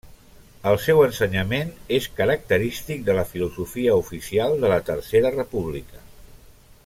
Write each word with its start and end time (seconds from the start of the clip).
El 0.69 0.77
seu 0.85 1.01
ensenyament 1.07 1.69
és 1.97 2.07
característic 2.21 3.05
de 3.09 3.17
la 3.19 3.27
filosofia 3.35 3.97
oficial 4.05 4.59
de 4.65 4.73
la 4.75 4.79
Tercera 4.89 5.35
República. 5.41 6.03